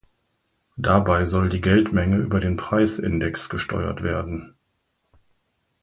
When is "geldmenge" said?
1.61-2.15